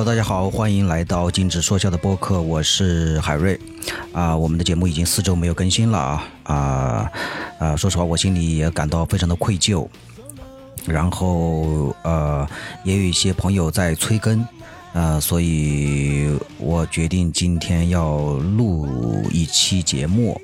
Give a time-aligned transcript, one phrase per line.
[0.00, 3.60] Hello，大家好，欢迎来到禁止说笑的播客，我是海瑞。
[4.14, 7.12] 啊，我们的节目已经四周没有更新了啊啊
[7.58, 7.76] 啊！
[7.76, 9.86] 说实话，我心里也感到非常的愧疚。
[10.86, 12.48] 然后呃，
[12.82, 14.42] 也有一些朋友在催更，
[14.94, 18.88] 呃，所以我决定今天要录
[19.30, 20.40] 一期节目。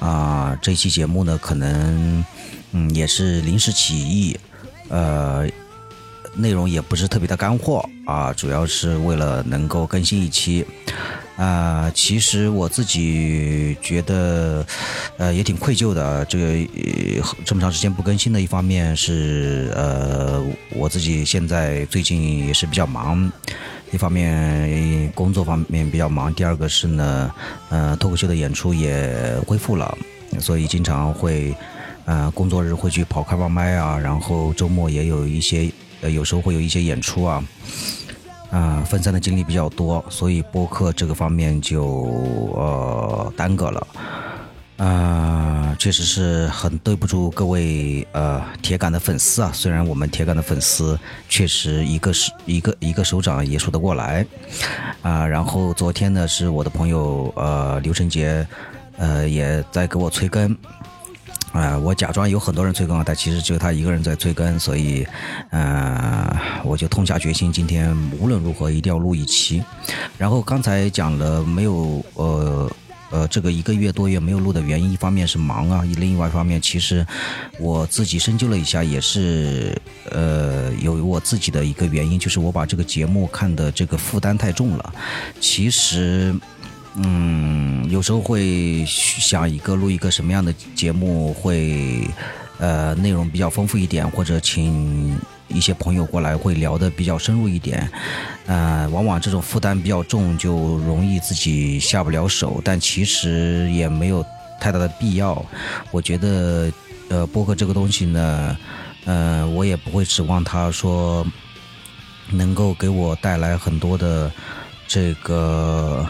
[0.00, 2.24] 啊、这期节目呢，可能
[2.72, 4.36] 嗯也是临时起意，
[4.88, 5.48] 呃，
[6.36, 10.64] 内容也不是特别的干货啊，主要是为了能够更新一期。
[11.36, 14.66] 啊、其实我自己觉得，
[15.18, 16.24] 呃，也挺愧疚的。
[16.24, 16.66] 这个、
[17.44, 23.30] 这么长时间不更新的，一方面是呃我自己现在最近也是比较忙，
[23.92, 27.30] 一方面工作方面比较忙，第二个是呢，
[27.68, 29.94] 呃，脱口秀的演出也恢复了，
[30.40, 31.54] 所以经常会，
[32.06, 35.70] 呃，工作日会去跑开放麦啊，然后周末也有一些，
[36.02, 37.44] 呃，有时候会有一些演出啊，
[38.50, 41.84] 啊、分散的精力比较多，所以播客这个方面就
[42.54, 43.86] 呃耽搁了。
[44.78, 49.50] 啊、确实是很对不住各位呃铁杆的粉丝啊。
[49.54, 50.98] 虽然我们铁杆的粉丝
[51.30, 54.26] 确实一个是一个一个手掌也数得过来
[55.00, 58.46] 啊、然后昨天呢是我的朋友呃刘成杰
[58.98, 60.54] 呃也在给我催更。
[61.56, 65.06] 啊、我假装有很多人催更啊，但其实只有他一个人在催更，所以，
[65.48, 69.64] 呃，我就痛下决心，今天无论如何一定要录一期。
[70.18, 72.70] 然后刚才讲了没有，呃
[73.10, 77.06] 呃，这个一个月多月没有录的原因，一方面是忙啊，另外一方面其实
[77.58, 79.74] 我自己深究了一下，也是
[80.10, 84.94] 呃有我自己的一个原因，就是我把这个节目看的这个负担太重了。
[85.40, 86.34] 其实。
[86.98, 92.08] 嗯，有时候会想一个录一个什么样的节目会，
[92.58, 95.14] 呃，内容比较丰富一点，或者请
[95.48, 97.86] 一些朋友过来会聊得比较深入一点，
[98.46, 104.24] 呃，往往这种负担比较重，就容易自己下不了手，但其实也没有
[104.58, 105.44] 太大的必要。
[105.90, 106.72] 我觉得，
[107.10, 108.56] 呃，播客这个东西呢，
[109.04, 111.26] 呃，我也不会指望它说
[112.30, 114.32] 能够给我带来很多的
[114.88, 116.08] 这个。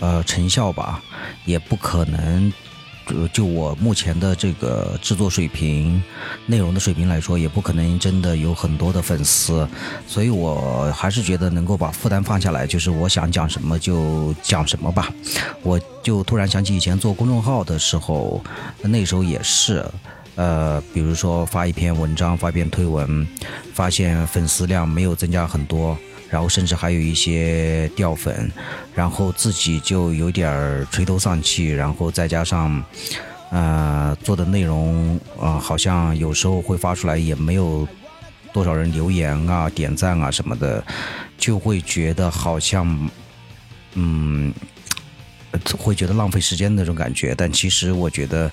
[0.00, 1.00] 呃成效吧，
[1.44, 2.52] 也不可能。
[3.06, 6.00] 就就我目前的这个制作水平、
[6.46, 9.68] 内容的水平来说，也不可能真的有很多的粉丝，
[10.06, 15.12] 所以我还是觉得能够把负担放下来，就是我想讲什么就讲什么吧。
[15.64, 18.40] 我就突然想起以前做公众号的时候，
[18.80, 19.84] 那时候也是，
[20.36, 23.26] 呃，比如说发一篇文章、发一篇推文，
[23.74, 25.98] 发现粉丝量没有增加很多。
[26.30, 28.50] 然后甚至还有一些掉粉，
[28.94, 32.82] 然后自己就有点垂头丧气，然后再加上，
[33.50, 37.86] 呃，做的内容啊、呃，好像有时候会发出来也没有
[38.52, 40.82] 多少人留言啊、点赞啊什么的，
[41.36, 43.10] 就会觉得好像，
[43.94, 44.54] 嗯。
[45.76, 48.48] 会觉得浪费时间那种感觉，但其实我觉得，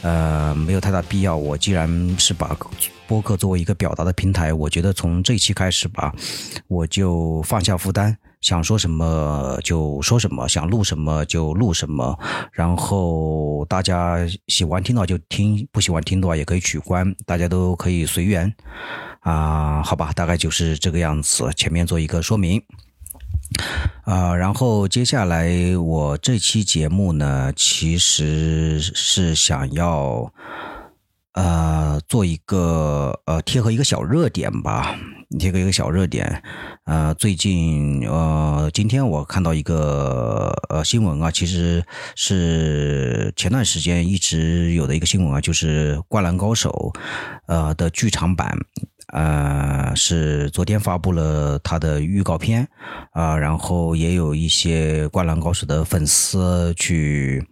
[0.00, 1.36] 呃，没有太大必要。
[1.36, 2.56] 我既然是把
[3.08, 6.14] 播客作为一个表达的平台，我觉得从这期开始吧，
[6.66, 12.16] 我就放下负担，想说什么就说什么，想录什么就录什么。
[12.52, 18.54] 然后大家喜欢听到就听，不喜欢听的话也可以取关，大家都可以随缘。
[19.20, 21.50] 啊、好吧，大概就是这个样子。
[21.56, 22.62] 前面做一个说明。
[24.04, 30.30] 啊、然后接下来我这期节目呢，其实是想要，
[31.38, 34.98] 呃，做一个呃贴合一个小热点吧，
[35.38, 36.42] 贴合一个小热点。
[36.84, 41.84] 呃，最近呃，今天我看到一个呃新闻啊，其实
[42.16, 46.92] 是前段时间一直有的一个新闻啊，就是《灌篮高手》
[47.46, 48.58] 呃的剧场版。
[49.12, 52.68] 呃，是昨天发布了他的预告片
[53.12, 57.46] 啊、然后也有一些《灌篮高手》的粉丝去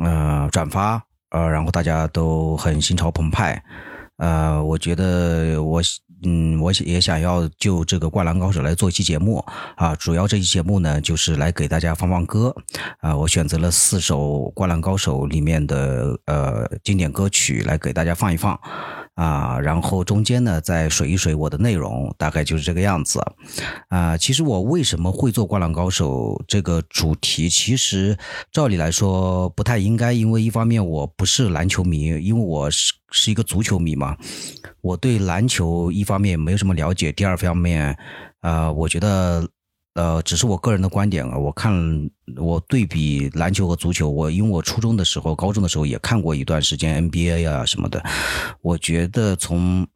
[0.00, 3.62] 呃转发，呃，然后大家都很心潮澎湃。
[4.18, 5.82] 呃，我觉得我
[6.24, 9.44] 嗯，我也想要就这个《灌篮高手》来做一期节目
[9.74, 9.92] 啊。
[9.96, 12.54] 主要这期节目呢，就是来给大家放放歌
[13.00, 13.16] 啊。
[13.16, 14.20] 我选择了四首
[14.54, 18.56] 《灌篮高手》里面的呃经典歌曲来给大家放一放。
[19.14, 23.20] 啊，然后中间呢再水一水我的内容，大概就是这个样子。
[23.88, 27.48] 啊，其实我为什么会做《灌篮高手》这个主题？
[27.48, 28.16] 其实
[28.50, 34.16] 照理来说不太应该，因为一方面我不是篮球迷，因为我是是一个足球迷嘛，
[34.80, 37.96] 我对篮球一方面没有什么了解，第二方面，
[38.40, 39.48] 呃，我觉得。
[39.94, 41.36] 呃，只是我个人的观点啊。
[41.36, 48.02] 我看我对比篮球和足球，我因为我初中的时候、高中的时候也看过一段时间 NBA 啊什么的，
[48.60, 49.86] 我觉得从。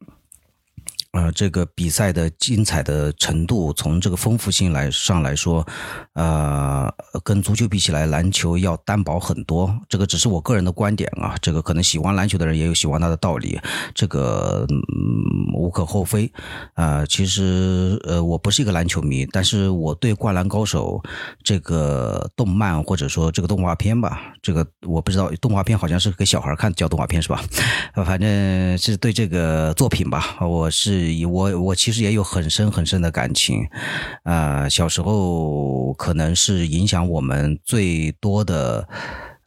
[1.17, 5.65] 呃，这个比赛的精彩的程度，从这个丰富性来上来说，
[6.13, 6.93] 呃，
[7.23, 9.75] 跟足球比起来，篮球要单薄很多。
[9.89, 13.59] 这个只是我个人的观点啊，这个可能喜欢篮球的人也有喜欢他的道理，
[13.95, 14.77] 这个嗯
[15.55, 16.31] 无可厚非。
[16.75, 21.01] 啊，其实呃，我不是一个篮球迷，但是我对《灌篮高手》
[21.43, 27.41] 这个动漫或者说这个动画片吧，这个我不知道，动画片好像是给小孩看叫动画片是吧？
[28.05, 31.06] 反正是对这个作品吧，我是。
[31.25, 33.67] 我我其实也有很深很深的感情，
[34.23, 38.87] 啊，小时候可能是影响我们最多的、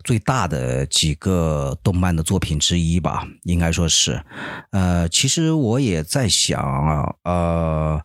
[0.04, 4.22] 最大的几个动漫的作品之一吧，应该说是。
[4.70, 8.02] 呃，其实我也在想啊，呃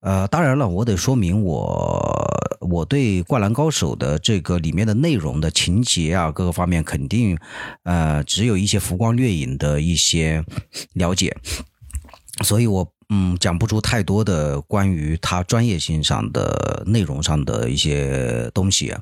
[0.00, 7.38] 呃，当然了，我得说明我我对《灌篮高手》的这个里面的内容的情节啊，各个方面肯定
[7.84, 10.44] 呃只有一些浮光掠影的一些
[10.92, 11.34] 了解。
[12.42, 18.92] 所以，我嗯讲不出太多的关于他专业性上的内容上的一些东西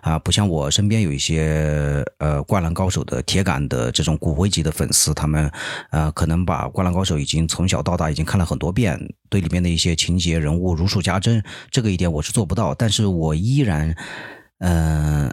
[0.00, 5.48] 啊，不像我身边有一些呃灌篮高手的铁杆的这种骨灰级的粉丝，他们
[5.90, 8.98] 呃可能把灌篮高手已经从小到大已经看了很多遍，
[9.28, 11.40] 对里面的一些情节人物如数家珍，
[11.70, 13.94] 这个一点我是做不到，但是我依然
[14.58, 15.32] 嗯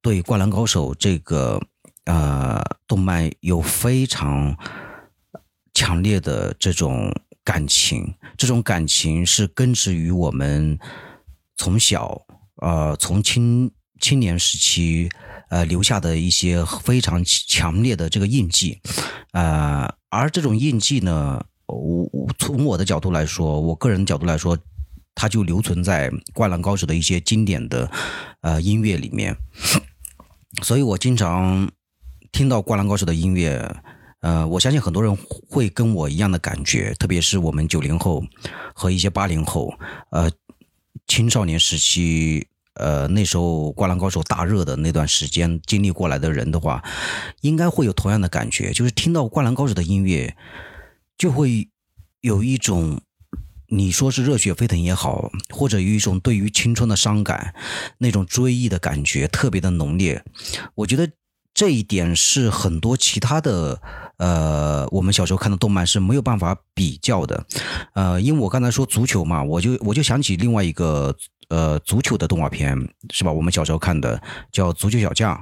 [0.00, 1.60] 对灌篮高手这个
[2.04, 4.56] 呃动漫有非常。
[5.74, 7.12] 强烈的这种
[7.44, 10.78] 感情，这种感情是根植于我们
[11.56, 12.20] 从小
[12.56, 13.70] 呃从青
[14.00, 15.08] 青年时期
[15.48, 18.80] 呃留下的一些非常强烈的这个印记，
[19.32, 22.08] 呃，而这种印记呢，我
[22.38, 24.56] 从我的角度来说，我个人角度来说，
[25.14, 27.90] 它就留存在《灌篮高手》的一些经典的
[28.42, 29.36] 呃音乐里面，
[30.62, 31.70] 所以我经常
[32.30, 33.74] 听到《灌篮高手》的音乐。
[34.22, 35.16] 呃，我相信很多人
[35.50, 38.24] 会跟我一样的感觉，特别是我们九零后
[38.72, 39.74] 和一些八零后，
[40.10, 40.30] 呃，
[41.08, 46.84] 青少年时期，呃，那时候《灌篮高手》大热的那段时间经历过来的人的话，
[47.40, 50.36] 应该会有同样的感觉，就是听到《灌篮高手》的音乐，
[51.18, 51.68] 就会
[52.20, 53.00] 有一种
[53.70, 57.56] 你说是热血沸腾也好，或者有一种对于青春的伤感，
[57.98, 60.24] 那种追忆的感觉特别的浓烈，
[60.76, 61.10] 我觉得。
[61.54, 63.82] 这一点是很多其他的，
[64.22, 67.44] 呃，我们小时候看的动漫是没有办法比较的，
[67.94, 71.12] 呃，因为我刚才说足球嘛，我就我就想起另外一个
[71.48, 72.78] 呃足球的动画片，
[73.10, 73.32] 是吧？
[73.32, 74.22] 我们小时候看的
[74.52, 75.34] 叫《足球小将》，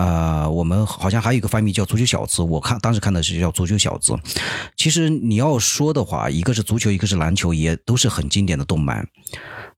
[0.00, 4.12] 啊，我们好像还有一个翻译叫《足球小子》，我看当时看的是叫《足球小子》。
[4.74, 9.06] 其实你要说的话，一个是足球，一个是篮球，也都是很经典的动漫，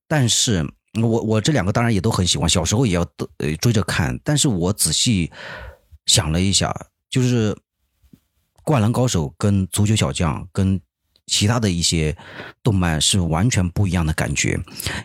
[0.06, 0.64] 但是。
[1.00, 3.06] 我我这两个当然也都很喜欢，小时候也要
[3.38, 4.18] 呃追着看。
[4.24, 5.30] 但是我仔细
[6.06, 6.74] 想了一下，
[7.08, 7.52] 就是
[8.70, 10.80] 《灌篮高手》跟《足球小将》跟
[11.26, 12.16] 其他的一些
[12.62, 14.60] 动漫是完全不一样的感觉，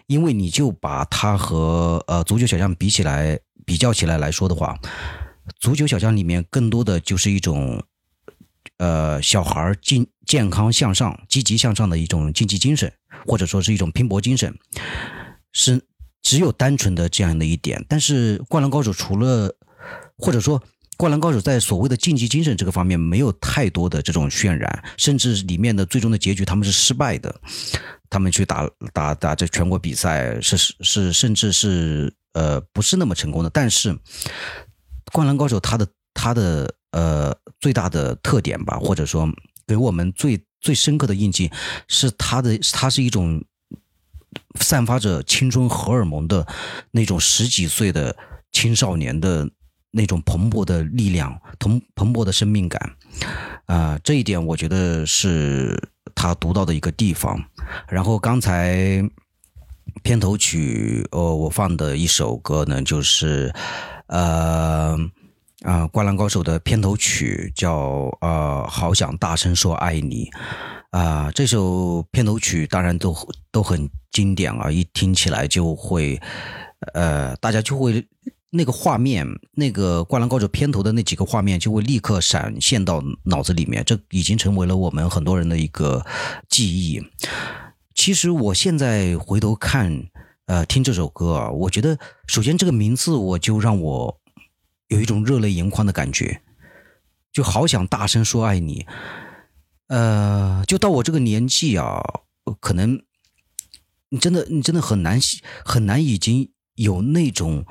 [0.05, 4.77] 因为你就把它和呃《足球小将》比起来比较起来来说的话，
[5.59, 7.81] 《足球小将》里面更多的就是一种
[8.77, 12.93] 呃小孩健健康向上、积极向上的一种竞技精神，
[13.25, 14.55] 或者说是一种拼搏精神。
[15.53, 15.81] 是
[16.21, 19.55] 只有单纯的这样的一点，但是《灌篮高手》除了，
[20.19, 20.59] 或者说
[20.97, 27.33] 《灌篮高手》在所谓的竞技精神这个方面没有太多的这种渲染，甚至里面的最终的结局他们是失败的，
[28.09, 33.49] 他们去打打打这全国比赛是是甚至是呃不是那么成功的。
[33.49, 33.93] 但是
[35.11, 39.27] 《灌篮高手》它的它的呃最大的特点吧，或者说
[39.67, 41.51] 给我们最最深刻的印记
[41.87, 43.43] 是它的它是一种。
[44.59, 46.45] 散发着青春荷尔蒙的
[46.91, 48.13] 那种十几岁的
[48.51, 49.49] 青少年的
[49.97, 52.91] 那种蓬勃的力量，同蓬勃的生命感，
[53.65, 55.81] 啊，这一点我觉得是
[56.13, 57.41] 他独到的一个地方。
[57.87, 59.01] 然后刚才
[60.03, 63.53] 片头曲，呃，我放的一首歌呢，就是
[64.07, 64.97] 呃
[65.63, 70.29] 啊，《灌篮高手》的片头曲，叫呃，好想大声说爱你。
[70.91, 73.15] 啊，这首片头曲当然都
[73.51, 76.19] 都很经典啊，一听起来就会，
[76.93, 78.05] 呃，大家就会
[78.55, 86.05] 那个画面，那个《灌篮高手》片头的那几个画面就会立刻闪现到脑子里面，这已经成为了我们很多人的一个
[86.47, 87.03] 记忆。
[87.93, 90.09] 其实我现在回头看，
[90.45, 94.21] 呃，听这首歌啊，我觉得首先这个名字我就让我
[94.87, 96.41] 有一种热泪盈眶的感觉，
[97.33, 98.85] 就好想大声说爱你。
[99.87, 102.01] 呃，就到我这个年纪啊，
[102.61, 103.01] 可能
[104.09, 105.19] 你真的你真的很难
[105.65, 107.65] 很难已经有那种。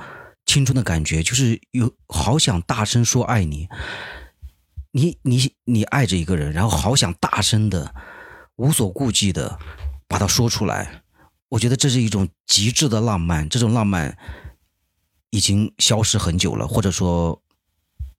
[0.47, 3.69] 青春的感觉就是有好想大声说爱你，
[4.93, 7.95] 你你你爱着一个人，然后好想大声的、
[8.57, 9.59] 无所顾忌的
[10.07, 11.03] 把它说出来。
[11.49, 14.17] 我觉得这是一种极致的浪漫，这种浪漫
[15.31, 17.41] 已经消失很久了，或者说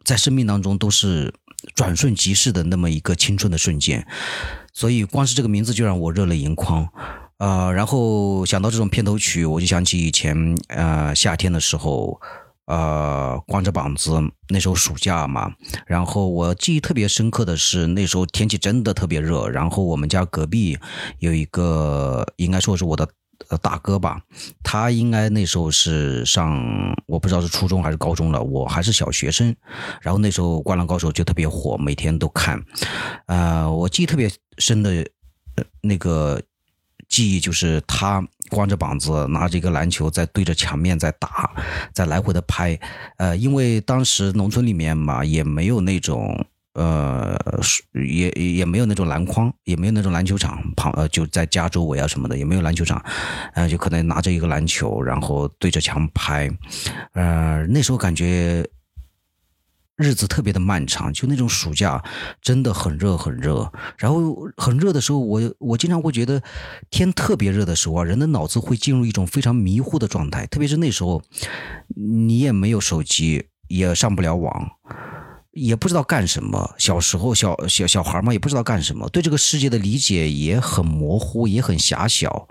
[0.03, 1.33] 在生命当中都是
[1.73, 4.05] 转瞬即逝的那么一个青春的瞬间。
[4.73, 6.89] 所以光是这个名字就让我热泪盈眶。
[7.37, 12.17] 呃，然后想到这种片头曲，我就想起以前呃夏天的时候，
[12.65, 15.51] 呃光着膀子那时候暑假嘛，
[15.85, 20.79] 然后我记忆特别深刻的是那时候天气真的特别热，然后我们家隔壁
[21.19, 23.05] 有一个应该说是我的
[23.61, 24.21] 大哥吧，
[24.63, 26.57] 他应该那时候是上
[27.05, 29.53] 我不知道是初中还是高中了，我还是小学生，
[30.01, 32.63] 然后那时候《灌篮高手》就特别火，每天都看，
[33.25, 35.05] 呃，我记忆特别深的
[35.81, 36.41] 那个。
[37.15, 41.49] 记忆就是他光着膀子拿着一个篮球在对着墙面在打，
[41.93, 42.77] 在来回的拍，
[43.15, 47.39] 呃，因为当时农村里面嘛也没有那种呃
[47.93, 53.01] 也也没有那种篮筐，也没有那种篮球场旁呃就在家周围啊什么的也没有篮球场，
[53.53, 56.51] 呃就可能拿着一个篮球然后对着墙拍，
[57.13, 58.67] 呃那时候感觉。
[59.97, 62.03] 日子特别的漫长，就那种暑假
[62.41, 63.71] 真的很热很热。
[63.97, 66.41] 然后很热的时候，我我经常会觉得
[66.89, 70.45] 天特别热的时候啊，人的脑子会进入一种非常迷糊的状态。
[70.47, 71.21] 特别是那时候，
[71.95, 74.69] 你也没有手机，也上不了网，
[75.51, 76.75] 也不知道干什么。
[76.77, 82.49] 小时候小小小孩嘛，也不知道干什么，对这个世界的理解也很模糊，也很狭小。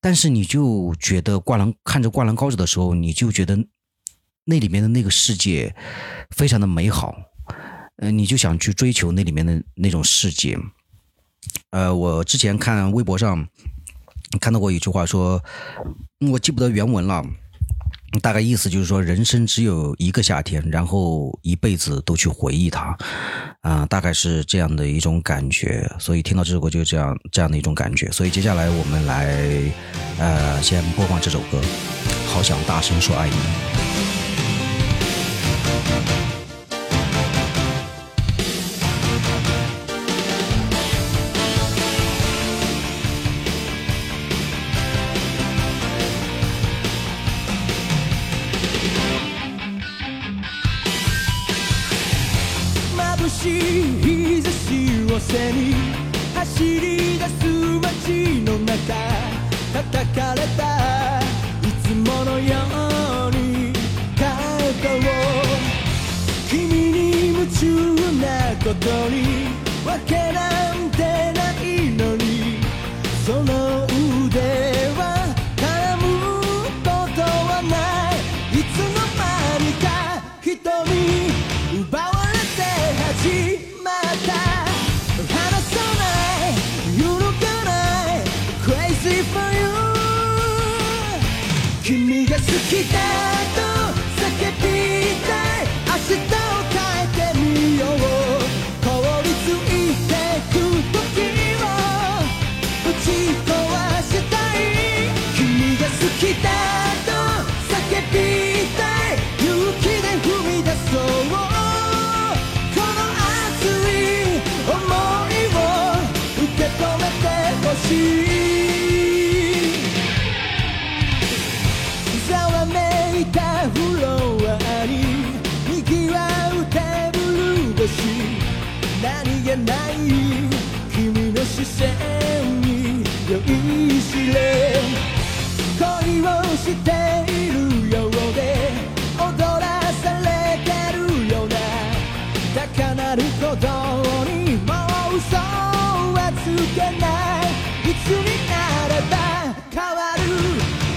[0.00, 3.56] 但是你就觉得灌篮看着灌篮高手的时候，你就觉得。
[4.48, 5.74] 那里面的那个世界
[6.30, 7.16] 非常的美好，
[7.96, 10.56] 呃，你就想去追求那里面的那种世界。
[11.70, 13.46] 呃，我之前看微博上
[14.40, 15.42] 看到过一句话，说
[16.30, 17.24] 我记不得原文了，
[18.22, 22.96] 大概意思就是说，人生只有一个夏天，然后一辈子都去回忆它，
[23.62, 25.90] 啊，大概是这样的一种感觉。
[25.98, 28.08] 所以听到这首歌就这样这样的一种感觉。
[28.12, 29.36] 所以接下来我们来
[30.18, 31.60] 呃，先播放这首歌，
[32.28, 34.05] 好想大声说爱你。
[53.48, 55.74] 日差しを背に
[56.34, 57.46] 走り出す
[57.80, 58.94] 街の中
[59.72, 60.15] 叩か
[68.75, 69.47] ことに
[69.85, 70.54] わけなん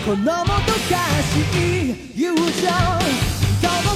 [0.09, 0.49] このもどか
[1.21, 2.49] しい友情届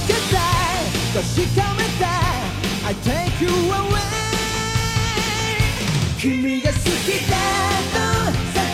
[0.05, 1.25] けたい確
[1.60, 2.86] かめたい。
[2.86, 3.98] I take you away
[6.20, 6.82] 君が好き
[7.27, 7.34] だ
[7.93, 7.98] と
[8.53, 8.73] 叫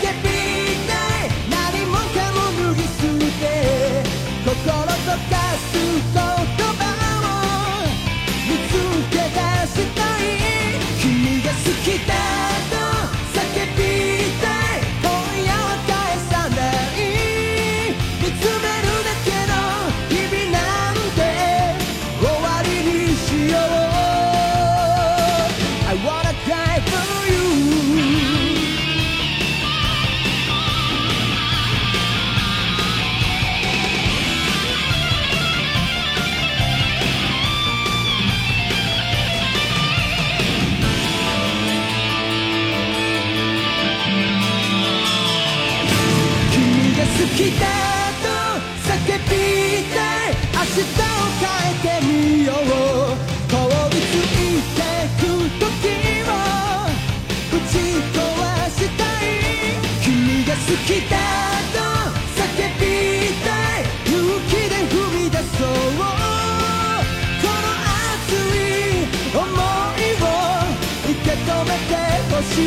[72.39, 72.65] ほしい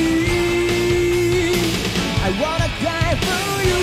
[2.22, 3.26] I wanna die for
[3.64, 3.78] you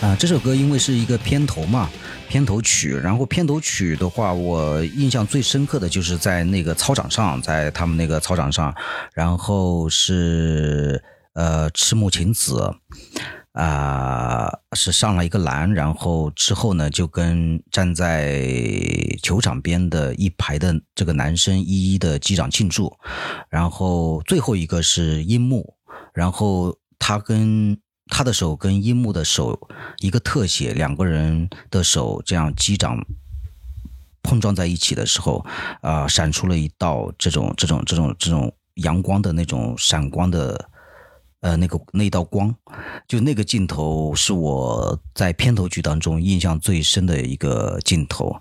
[0.00, 1.88] 啊、这首歌因为是一个片头嘛，
[2.28, 8.74] 片头曲，然后片头曲的话，我印象最深刻的就是在那个操场上，在他们那个操场上，
[9.14, 11.00] 然后是
[11.34, 12.74] 呃赤木晴子
[13.57, 18.47] 啊、是上了一个篮，然后之后呢就跟站在
[19.23, 22.95] 球场边的一排的这个男生一一的击掌庆祝，
[23.49, 25.73] 然后最后一个是樱木，
[26.13, 29.59] 然后他跟他的手跟樱木的手
[30.01, 33.03] 一个特写，两个人的手这样击掌
[34.21, 35.43] 碰撞在一起的时候，
[35.81, 40.69] 啊、闪出了一道这种这种这种这种阳光的那种闪光的。
[41.41, 42.53] 呃，那个那道光，
[43.07, 48.35] 就那个镜头是我在片头曲当中印象最深的一个镜头，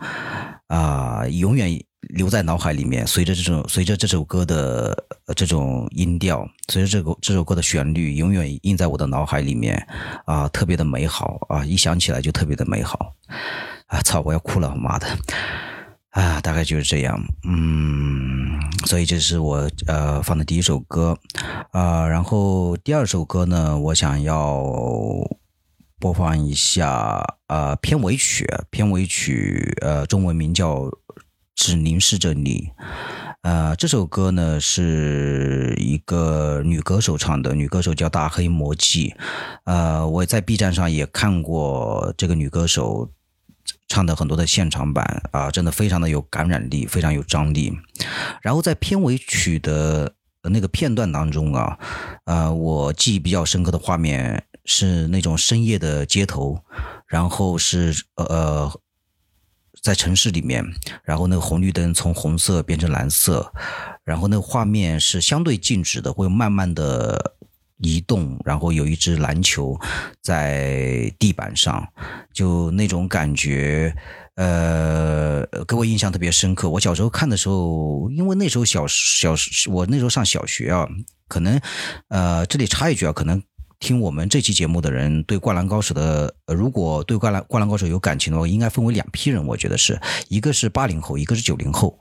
[0.68, 3.06] 啊、永远留在脑海里面。
[3.06, 4.96] 随着这种随着这首歌的
[5.34, 9.76] 这种音调，随着这个这首歌的旋律，永远印在我的脑海里面，
[10.24, 13.12] 啊、特别的美好啊，一想起来就特别的美好。
[13.88, 14.20] 啊，操！
[14.24, 15.06] 我要哭了，妈的！
[16.16, 21.14] 啊，大概就是这样，嗯，所以这是我呃放的第一首歌，
[21.72, 24.64] 啊、然后第二首歌呢，我想要
[26.00, 30.76] 播放一下呃片尾曲，片尾曲呃中文名叫
[31.54, 32.70] 《只凝视着你》，
[33.42, 39.14] 呃这首歌呢是一个女歌手唱的，女歌手叫大黑魔记，
[39.64, 43.10] 呃我在 B 站上也看过这个女歌手。
[43.88, 47.72] 唱的很多的现场版啊，真的非常的有感染力，非常有张力。
[48.42, 51.78] 然后在片尾曲的那个片段当中啊，
[52.24, 56.60] 呃，我记忆比较深刻的画面是那种深夜的街头，
[57.06, 58.70] 然后是呃
[59.82, 60.64] 在城市里面，
[61.04, 63.52] 然后那个红绿灯从红色变成蓝色，
[64.04, 67.36] 然后那个画面是相对静止的，会慢慢的
[67.78, 69.78] 移动，然后有一只篮球
[70.22, 71.86] 在地板上，
[72.32, 73.94] 就那种感觉，
[74.36, 76.68] 呃，给我印象特别深刻。
[76.68, 79.34] 我小时候看的时候，因为那时候小小
[79.68, 80.88] 我那时候上小学啊，
[81.28, 81.60] 可能
[82.08, 83.42] 呃，这里插一句啊，可能。
[83.78, 89.46] 听我们这期节目的人对《灌篮高手》的，如果对《灌篮灌篮高手》有感情的话，应该分为两批人。
[89.46, 91.94] 我觉得是一个是八零后，一个是九零后。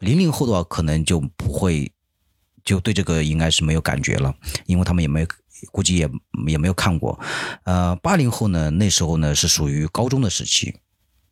[0.00, 1.90] 零零后的话，可能就不会，
[2.64, 4.34] 就对这个应该是没有感觉了，
[4.66, 5.26] 因为他们也没，
[5.72, 6.08] 估计也
[6.46, 7.18] 也没有看过。
[7.64, 10.74] 呃，八零后呢，那时候呢是属于高中的时期，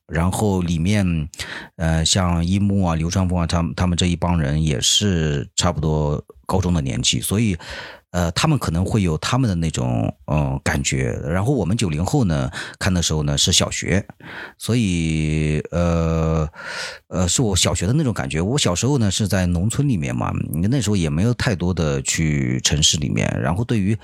[0.07, 1.29] 然后里面，
[1.77, 7.57] 呃，像一木啊、流川枫啊，他们他们这一帮人也是差不多高中的年纪，所以。
[8.11, 14.03] 呃，他们可能会有他们的那种嗯、呃感觉，然后我们九零后呢看的时候呢是小学，
[14.57, 16.49] 所以呃
[17.09, 18.41] 呃是我小学的那种感觉。
[18.41, 20.33] 我小时候呢是在农村里面嘛，
[20.71, 23.97] 那时候也没有太多的去城市里面，然后对于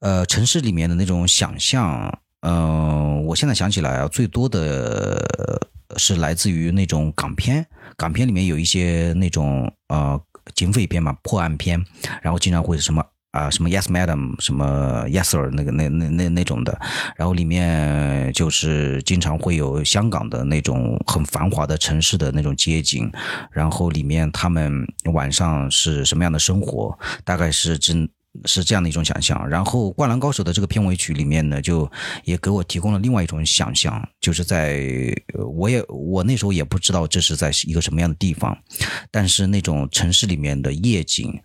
[0.00, 7.66] 呃城市里面的那种想象，嗯、我现在想起来啊，最多的是来自于那种港片，
[7.98, 10.18] 港片里面有一些那种呃
[10.54, 11.84] 警匪片嘛，破案片，
[12.22, 13.04] 然后经常会什么。
[13.34, 16.78] 啊，什么 Yes Madam，什么 Yes Sir，那个那那那那种的，
[17.16, 23.10] 然后里面就是经常会有香港的那种很繁华的城市的那种街景，
[23.50, 28.08] 然后里面他们晚上是什么样的生活，大概是真
[28.44, 29.48] 是这样的一种想象。
[29.48, 31.90] 然后《灌篮高手》的这个片尾曲里面呢，就
[32.24, 35.14] 也给我提供了另外一种想象，就是在
[35.56, 38.56] 我也我那时候也不知道这是在一个什么样的地方，
[39.10, 41.40] 但是那种城市里面的夜景，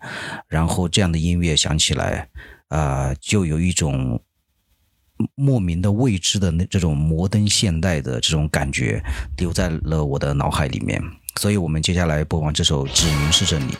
[0.48, 2.28] 然后这样的音乐响起来，
[2.68, 4.22] 啊、就有一种
[5.34, 9.02] 莫名的未知的那这种摩登现代的这种感觉
[9.36, 11.02] 留在了我的脑海里面。
[11.40, 13.72] 所以我们接下来播放这首《只凝视着你》。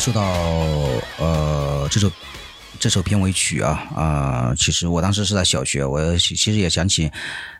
[0.00, 0.22] 说到
[1.18, 2.10] 呃这首
[2.78, 7.12] 这首片尾曲啊啊、其实我当时是在小学，我其实也想起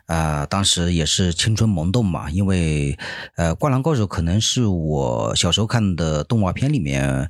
[0.07, 2.97] 啊、当时也是青春萌动嘛，因为
[3.35, 7.29] 呃《灌篮高手》可能是我小时候看的动画片里面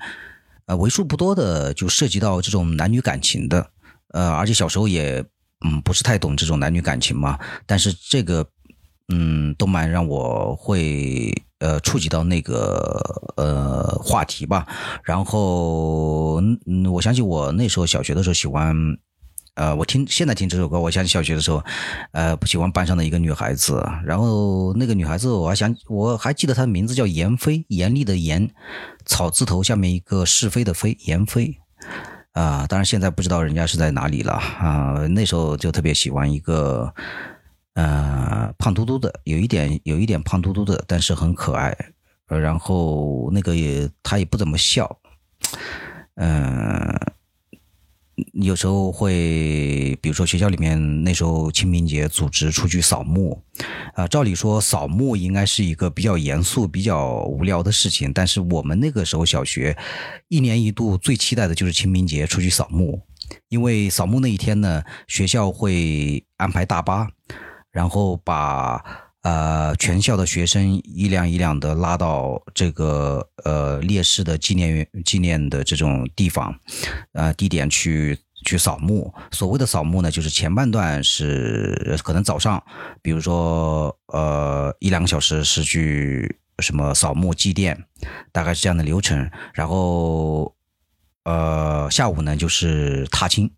[0.68, 3.70] 呃为数不多的就涉及到这种男女感情的，
[4.14, 5.22] 呃，而且小时候也
[5.66, 8.48] 嗯不是太懂这种男女感情嘛，但是这个
[9.10, 13.02] 嗯，动漫让我会呃触及到那个
[13.38, 14.66] 呃话题吧。
[15.04, 18.76] 然后，嗯，我想起我那时候小学的时候喜欢，
[19.56, 21.64] 呃，我听现在听这首歌，我想起小学的时候，
[22.14, 23.86] 呃，不喜欢班上的一个女孩子。
[24.06, 28.50] 然后那个女孩子，我还想我还记得她的名字叫严飞，严厉的严，
[29.06, 31.58] 草字头下面一个是非的非，严飞。
[32.34, 35.06] 啊，当然现在不知道人家是在哪里了啊。
[35.10, 36.94] 那时候就特别喜欢一个，
[37.74, 41.70] 呃，胖嘟嘟的，有一点有一点胖嘟嘟的，但是很可爱。
[42.28, 45.00] 呃然后那个也他也不怎么笑，
[46.16, 46.98] 嗯、
[48.32, 53.44] 有时候会，比如说学校里面那时候清明节组织出去扫墓，
[53.96, 59.78] 啊、照理说扫墓应该是一个比较严肃、比较无聊的事情，但是我们那个时候小学
[60.30, 63.02] 一年一度最期待的就是清明节出去扫墓，
[63.50, 67.10] 因为扫墓那一天呢，学校会安排大巴，
[67.72, 68.84] 然后把
[69.22, 76.54] 呃全校的学生一辆一辆的拉到这个呃烈士的纪念纪念的这种地方，
[77.14, 79.14] 呃地点去去扫墓。
[79.32, 82.62] 所谓的扫墓呢，就是前半段是可能早上，
[83.02, 87.78] 比如说呃一两个小时是去什么扫墓祭奠，
[88.32, 89.30] 大概是这样的流程。
[89.54, 90.54] 然后
[91.24, 93.52] 呃下午呢就是踏青。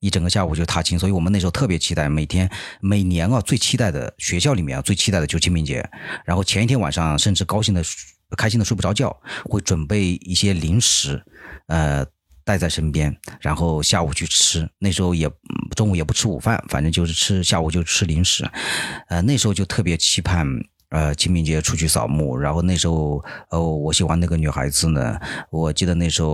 [0.00, 5.88] 一整个下午就踏青，所以我们那时候特别期待，每天每年啊最期待的学校里面啊最期待的就清明节，
[6.24, 7.82] 然后前一天晚上甚至高兴的
[8.36, 11.22] 开心的睡不着觉，会准备一些零食，
[11.66, 12.04] 呃
[12.44, 14.68] 带在身边，然后下午去吃。
[14.78, 15.30] 那时候也
[15.74, 18.48] 中午也不吃午饭，反正就是吃下午就吃零食，
[19.08, 20.46] 呃那时候就特别期盼。
[20.96, 25.20] 呃，清明节出去扫墓，然后那时候，哦，我喜欢那个女孩子呢。
[25.50, 26.30] 我记得那时候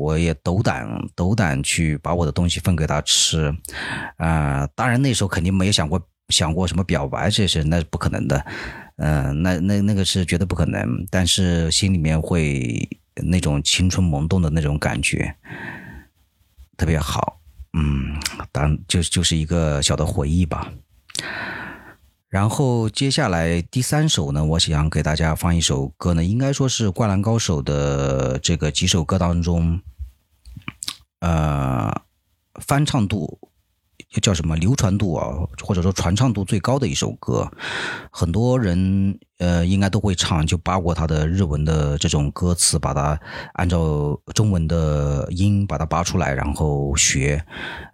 [0.00, 3.54] 我也斗胆斗胆去把我的东西分给她吃，
[4.16, 8.42] 啊、当然那时候肯定没有想过想过什么表白这些，那是不可能的，
[8.96, 11.06] 嗯、那那那个是绝对不可能。
[11.10, 15.36] 但是心里面会那种青春萌动的那种感觉，
[16.78, 17.38] 特别好，
[17.74, 18.16] 嗯，
[18.50, 20.72] 当就就是一个小的回忆吧。
[22.28, 29.80] 然后接下来第三首呢，我想给大家放一首歌呢，应该说是《灌篮高手》的这个几首歌当中，
[31.20, 32.02] 呃，
[32.60, 33.38] 翻唱度
[34.20, 37.50] 叫什么流传度啊，或者说传唱度最高的一首歌，
[38.10, 43.18] 很多人呃应该都会唱，就扒过它的日文的这种歌词，把它
[43.54, 47.44] 按照中文的音把它扒出来，然后学。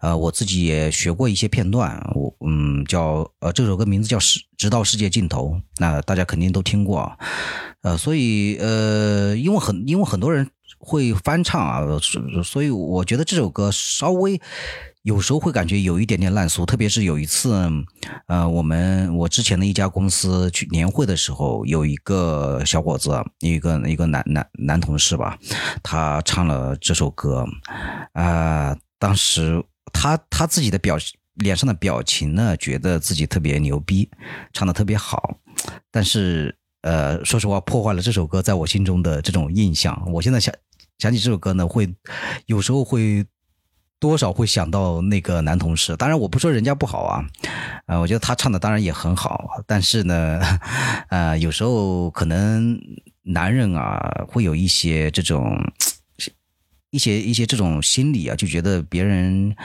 [0.00, 7.16] 呃，我自己也学过一些片段，我嗯叫呃这首歌名字叫《世直到世界尽头》，那大家肯定都听过啊。
[7.82, 11.98] 呃，所以呃，因为很因为很多人会翻唱啊，
[12.44, 14.40] 所以我觉得这首歌稍微
[15.02, 17.68] 有时候会感觉有一点点烂俗，特别是有一次，
[18.26, 23.10] 呃，我们我之前的一家公司去年会的时候，有一个小伙子，
[23.40, 25.36] 一个一个男男男同事吧，
[25.82, 27.44] 他唱了这首歌，
[28.12, 29.60] 啊、当时
[29.92, 30.96] 他他自己的表
[31.34, 34.08] 脸上的表情呢，觉得自己特别牛逼，
[34.52, 35.36] 唱的特别好，
[35.90, 40.00] 但是呃，说实话，破坏了这首歌在我心中的这种印象。
[40.12, 40.54] 我现在想
[40.98, 41.92] 想起这首歌呢，会
[42.46, 43.26] 有时候会
[44.02, 45.96] 多少会想到那个男同事。
[45.96, 47.24] 当然，我不说人家不好啊，
[47.86, 50.40] 呃，我觉得他唱的当然也很好，但是呢，
[51.08, 52.76] 呃，有时候可能
[53.22, 55.56] 男人啊会有一些这种。
[56.92, 59.57] 一些一些这种心理啊，就觉得别人，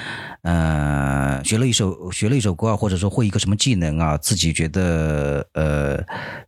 [0.44, 6.02] 呃，学了一首学了一首歌啊，或者说会一个什么技能啊，自己觉得呃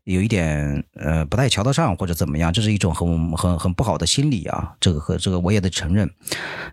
[0.06, 4.74] 有一点呃不太瞧得上或者怎么样，这是一种很很很不好的心理啊。
[4.80, 6.10] 这个和这个我也得承认，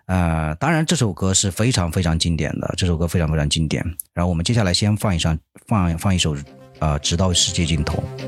[0.05, 3.83] 呃，当然这首歌是非常非常经典的，这首歌非常非常经典。
[4.13, 6.33] 然后我们接下来先放一上放放一首
[6.79, 8.01] 啊、呃直到世界尽头。「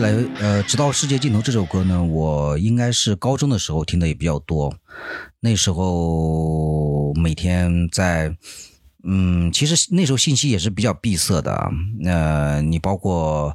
[0.00, 4.74] 来，呃，《直到世界尽头》这首歌呢，我应该是高中的时候听的也比较多。
[5.40, 8.34] 那时候每天在，
[9.04, 11.70] 嗯，其实那时候信息也是比较闭塞的啊。
[12.04, 13.54] 呃，你包括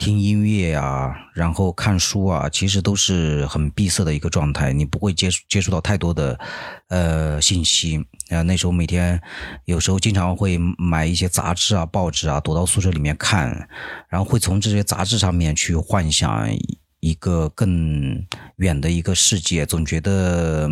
[0.00, 6.40] 听音乐啊，然后看书啊，其实都是很闭塞的一个状态，你不会接触接触到太多的
[6.88, 8.02] 呃信息。
[8.30, 9.20] 呃，那时候每天
[9.66, 13.68] 有时候经常会买一些杂志啊、报纸啊，躲到宿舍里面看，
[14.08, 16.48] 然后会从这些杂志上面去幻想
[17.00, 18.26] 一个更
[18.56, 20.70] 远的一个世界，总觉得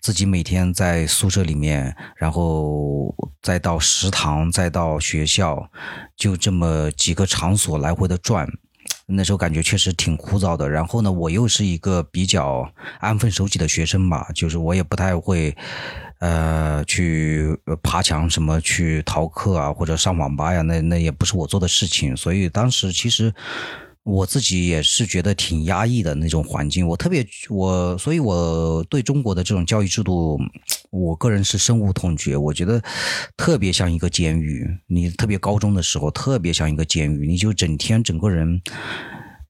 [0.00, 3.14] 自己每天在宿舍里面，然后
[3.44, 5.70] 再到食堂，再到学校，
[6.16, 8.48] 就这么几个场所来回的转。
[9.06, 12.66] 那时候感觉确实挺枯燥的，然后呢，我又是一个比较
[13.00, 15.54] 安分守己的学生吧，就是我也不太会，
[16.20, 23.30] 呃，去爬墙什么去逃课啊，或者上网吧呀，那那也不是我做的事情，所以当时其实
[24.04, 30.38] 我自己也是觉得挺压抑的那种环境，我特别我，所以我对中国的这种教育制度，
[30.90, 32.82] 我个人是深恶痛绝，我觉得
[33.34, 34.68] 特别像一个监狱。
[34.86, 38.60] 你特别高中的时候，特别像一个监狱，你就整天整个人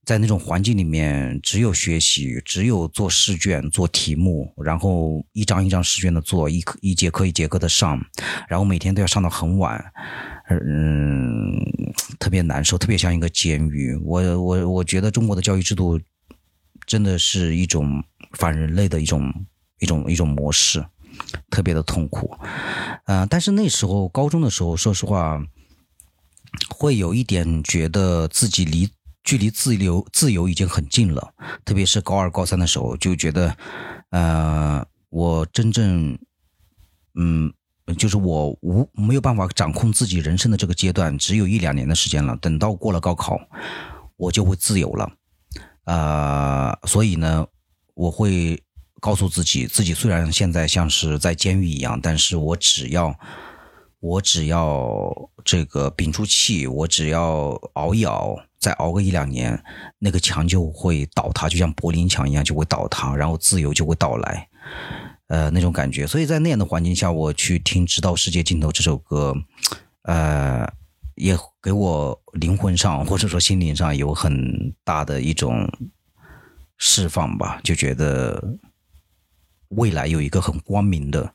[0.05, 7.99] 在那种环境里面，只有学习，只有做试卷、做题目，然后一张一张试卷的做，一一节课一节课的上，
[8.47, 9.83] 然后每天都要上到很晚，
[10.47, 11.59] 嗯，
[12.19, 13.95] 特别难受，特别像一个监狱。
[14.03, 15.99] 我我我觉得中国的教育制度
[16.85, 19.33] 真的是一种反人类的一种
[19.79, 20.85] 一种一种模式，
[21.49, 22.37] 特别的痛苦。
[23.05, 25.43] 呃，但是那时候高中的时候，说实话，
[26.69, 28.87] 会有一点觉得自己离
[29.23, 31.33] 距离自由自由已经很近了，
[31.65, 33.57] 特别是高二高三的时候，就觉得，
[34.11, 36.19] 呃，我真正，
[37.15, 37.51] 嗯。
[37.97, 42.35] 就是我无没有办法掌控自己人生的这个阶段，只有一两年的时间了。
[42.37, 43.39] 等到过了高考，
[44.17, 45.11] 我就会自由了。
[45.83, 47.45] 啊、所以呢，
[47.93, 48.59] 我会
[48.99, 53.15] 告诉自己，自己虽然现在像是在监狱一样，但是我只要
[53.99, 55.13] 我只要
[55.43, 59.63] 这个屏住气，我只要熬一熬，再熬个一两年，
[59.99, 64.49] 那个墙就会倒塌，就像柏林墙一样就会倒塌，然后自由就会到来。
[65.27, 66.05] 呃那种感觉。
[66.07, 69.35] 所以在那样的环境下，我去听《直到世界尽头》这首歌，
[70.03, 70.67] 呃，
[71.15, 75.67] 也给我灵魂上或者说心灵上有很大的一种
[76.77, 78.57] 释放吧，就觉得
[79.69, 81.33] 未来有一个很光明的。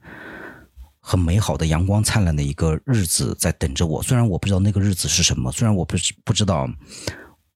[1.02, 6.68] 很美好的阳光灿烂的一个日子在等着我，虽然我不知道那个日子是什么，虽然我不不知道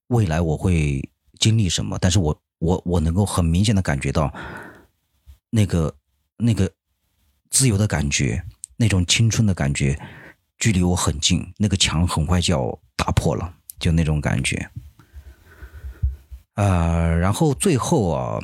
[0.09, 1.07] 未来我会
[1.39, 4.33] 经历什么，但是我我我能够很明显的感觉到
[5.51, 5.95] 那个
[6.39, 6.71] 那个
[7.51, 8.45] 自由的感觉，
[8.77, 9.99] 那种青春的感觉，
[10.59, 14.71] 距离我很近，那个墙很快就要打破了，就那种感觉。
[16.55, 18.39] 呃，然后最后啊，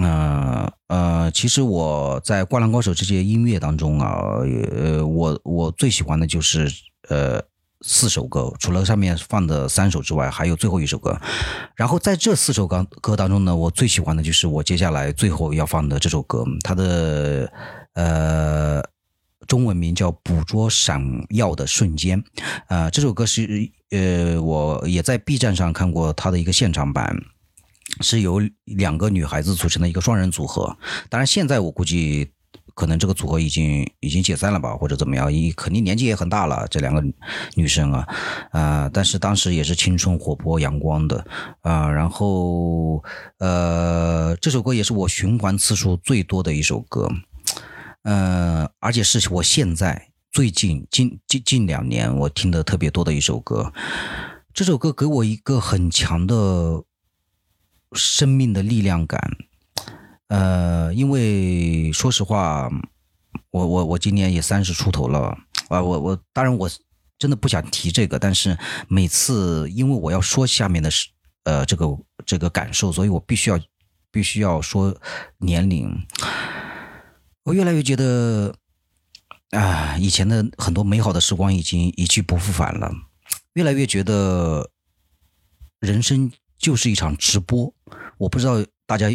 [0.00, 4.38] 呃呃，其实我在《灌篮高手》这些音乐当中啊，
[4.70, 6.70] 呃，我我最喜欢的就是
[7.08, 7.42] 呃
[7.82, 11.20] 四首歌，除了上面放的三首之外，还有最后一首歌。
[11.74, 17.52] 然后在这四首歌歌当中呢，我最喜欢的就是我接下来最后要放的这首歌，它的
[17.94, 18.82] 呃
[19.46, 22.22] 中文名叫《捕捉闪耀的瞬间》。
[22.68, 27.16] 呃，这首歌是呃我也在 B 站上看过它的一个现场版。
[28.00, 30.74] 是由两个女孩子组成的一个双人组合。
[31.10, 32.32] 当然，现在我估计
[32.74, 36.66] 可能这个组合已经已经解散了吧，或者怎么样，一肯定年纪也很大了。
[36.68, 37.02] 这两个
[37.54, 38.08] 女生啊，
[38.50, 41.24] 啊、但是当时也是青春活泼阳光的
[41.60, 43.02] 啊、然后
[43.38, 47.08] 呃，这首歌也是我循环次数最多的一首歌，
[48.02, 53.72] 呃，而且是我现在最近近近近两年我听的特别多的一首歌。
[54.54, 56.84] 这首歌给我一个很强的
[57.92, 59.18] 生命的力量感。
[60.32, 62.70] 呃，因为说实话，
[63.50, 65.36] 我我我今年也三十出头了
[65.68, 66.70] 啊，我我当然我
[67.18, 68.56] 真的不想提这个，但是
[68.88, 71.10] 每次因为我要说下面的是
[71.44, 71.86] 呃这个
[72.24, 73.60] 这个感受，所以我必须要
[74.10, 74.96] 必须要说
[75.36, 75.94] 年龄。
[77.42, 78.54] 我越来越觉得
[79.50, 82.90] 啊，以前的很多美好的时光已经一去不复返了，
[83.52, 84.70] 越来越觉得
[85.78, 87.70] 人生就是一场直播。
[88.16, 89.10] 我不知道大家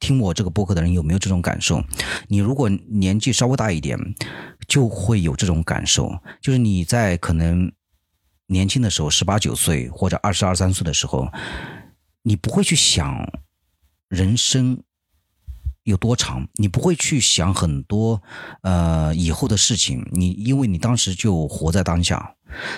[0.00, 1.82] 听我这个播客的人有没有这种感受？
[2.28, 3.98] 你如果年纪稍微大一点，
[4.66, 7.70] 就会有这种感受，就是你在可能
[8.46, 11.28] 年轻的时候，十八九岁或者二十二三岁的时候，
[12.22, 13.30] 你不会去想
[14.08, 14.82] 人生
[15.84, 18.22] 有多长，你不会去想很多
[18.62, 22.34] 呃以后的事情，你因为你当时就活在当下。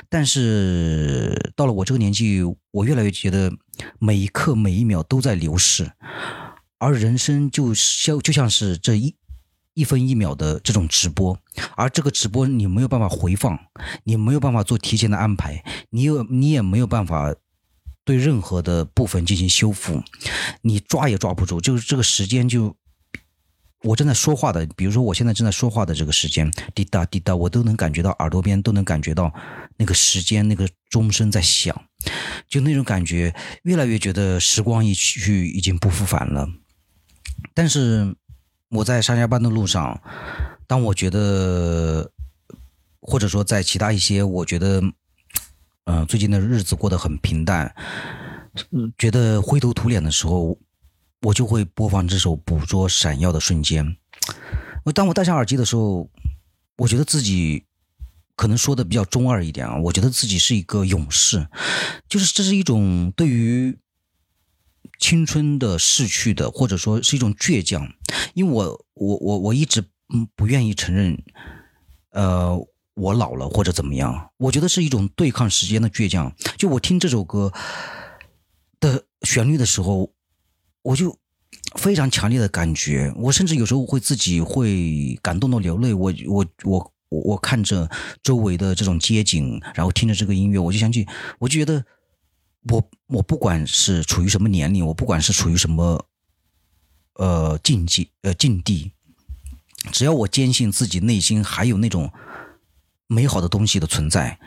[0.09, 2.43] 但是到了我这个年纪，
[2.73, 3.53] 我越来越觉得
[4.01, 5.93] 每一刻每一秒都在流逝，
[6.81, 9.15] 而人生就像就像是这一
[9.75, 11.39] 一分一秒的这种直播，
[11.77, 13.57] 而这个直播你没有办法回放，
[14.03, 17.33] 你没有办法做提前的安排，你有你也没有办法
[18.05, 20.03] 对任何的部分进行修复，
[20.63, 22.75] 你抓也抓不住，就是这个时间就。
[23.83, 29.33] 我正在说话的，比如说我现在正在说话的这个时间，滴答滴答，我都能感觉到耳朵边都能感觉到
[29.79, 31.75] 那个时间那个钟声在响，
[32.47, 36.47] 就那种感觉，越来越觉得时光一去已经不复返了。
[37.55, 38.15] 但是
[38.69, 40.01] 我在上下班的路上，
[40.67, 42.11] 当我觉得，
[43.01, 44.83] 或者说在其他一些我觉得，
[45.85, 47.75] 嗯、最近的日子过得很平淡，
[48.97, 50.57] 觉得灰头土脸的时候，
[51.23, 53.85] 我就会播放这首《捕捉闪耀的瞬间》。
[54.85, 56.09] 我当我戴上耳机的时候，
[56.77, 57.65] 我觉得自己
[58.37, 61.47] 可能说的比较中二一点啊，我觉得自己是一个勇士，
[62.09, 63.77] 就是这是一种对于
[65.01, 67.91] 青春的逝去的，或者说是一种倔强。
[68.35, 69.83] 因为我我我我一直
[70.15, 71.21] 嗯不愿意承认，
[72.11, 72.57] 呃，
[72.95, 76.33] 我老了或者怎么样，我觉得是一种对抗时间的倔强。
[76.59, 77.53] 就我听这首歌
[78.79, 80.13] 的旋律的时候，
[80.83, 81.17] 我就
[81.77, 85.95] 非常强烈的感觉，我甚至有时候会自己会感动到流泪。
[85.95, 87.89] 我我我我看着
[88.23, 91.07] 周围的这种街景，然后听着这个音乐，我就想起，
[91.39, 91.85] 我就觉得
[92.69, 96.07] 我我不管是处于什么年龄，我不管是处于什么
[97.15, 98.93] 呃境界呃境地，
[99.93, 102.13] 只要我坚信自己内心还有那种
[103.07, 104.39] 美好的东西的存在，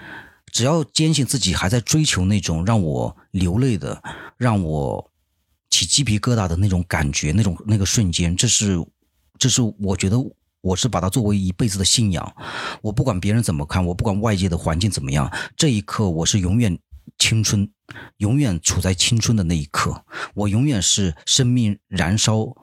[0.52, 4.02] 只要坚信自己还在追求那种让我流泪的、
[4.38, 5.12] 让我
[5.72, 8.78] 起鸡皮疙瘩的那种感觉，那种那个瞬间，这是
[9.40, 10.18] 这是我觉得
[10.62, 12.36] 我是把它作为一辈子的信仰。
[12.84, 16.78] 我不管别人怎么看，我不管外界的环境怎么样，这一刻我是永远
[17.18, 17.72] 青春，
[18.18, 22.56] 永远处在青春的那一刻，我永远是生命燃烧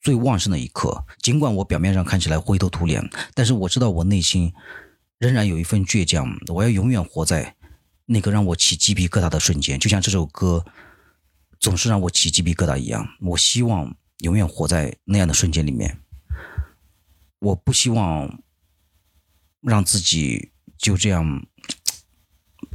[0.00, 1.04] 最旺盛的一刻。
[1.20, 4.52] 尽管我表面上看起来灰头土脸，但是我知道我内心
[5.18, 6.38] 仍然有一份倔强。
[6.48, 7.56] 我要永远活在
[8.06, 10.64] 那个让我起鸡皮疙瘩的瞬间，就像这首歌
[11.60, 13.06] 总是让我起鸡皮疙瘩一样。
[13.20, 16.00] 我希望永远活在那样的瞬间里面。
[17.40, 18.42] 我不希望
[19.60, 21.46] 让自己就这样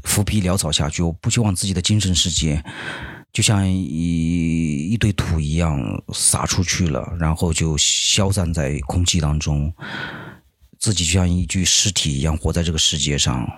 [0.04, 1.02] 浮皮潦草下去。
[1.02, 2.64] 我不希望自己的精神世界
[3.32, 5.82] 就像一一堆土一样
[6.14, 9.74] 撒出去了，然后就消散在空气当中，
[10.80, 13.50] 自己就像一具尸体一样活在这个世界上。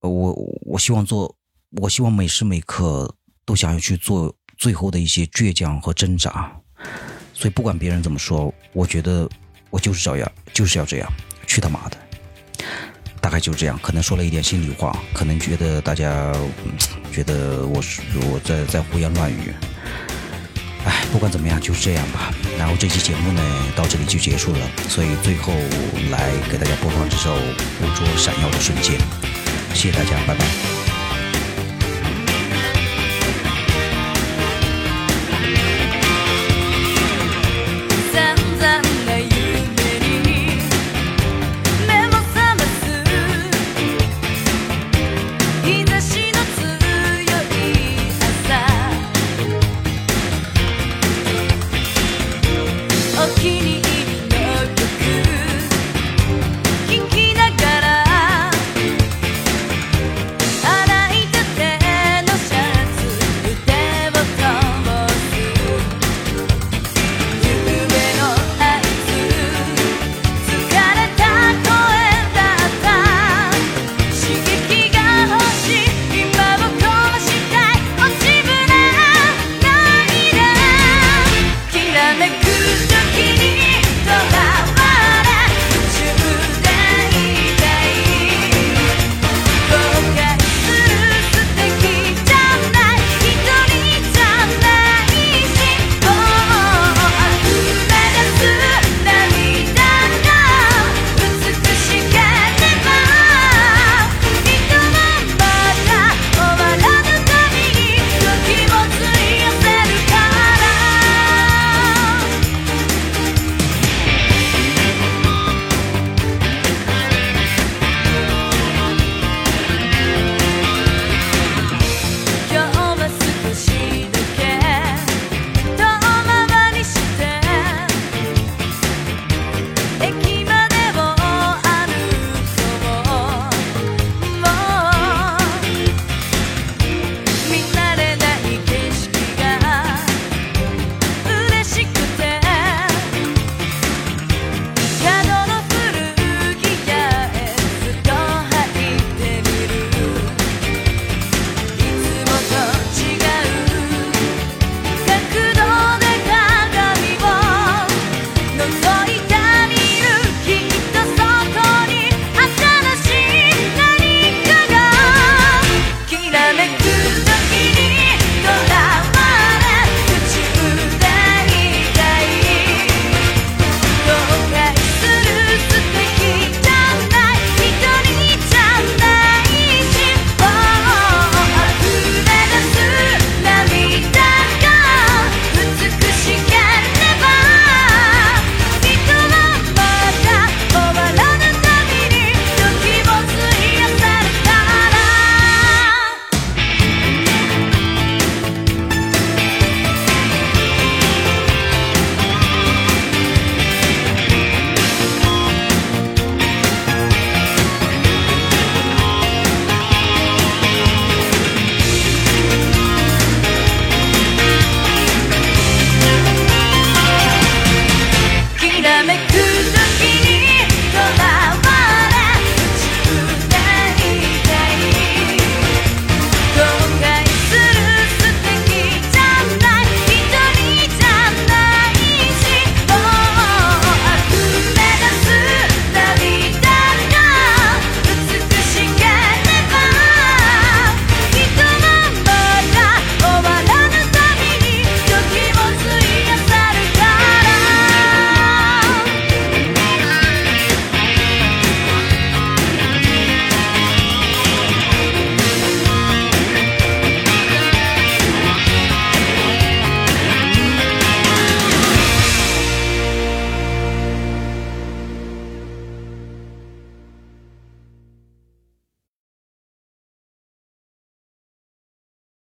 [0.00, 1.34] 我我希望做，
[1.80, 3.12] 我希望每时每刻
[3.44, 6.52] 都想要去做最后的一些倔强和挣扎。
[7.34, 9.28] 所以不管别人怎么说，我觉得
[9.70, 11.12] 我就是这样，就是要这样，
[11.46, 11.96] 去他妈的！
[13.32, 16.30] 大概就这样，可能说了一点心里话，可能觉得大家、
[17.10, 19.54] 觉得我是我在在胡言乱语。
[20.84, 22.30] 哎，不管怎么样，就是这样吧。
[22.58, 23.42] 然后这期节目呢
[23.74, 25.54] 到这里就结束了，所以最后
[26.10, 27.34] 来给大家播放这首
[27.80, 29.00] 《捕捉闪耀的瞬间》，
[29.72, 30.71] 谢谢大家，拜拜。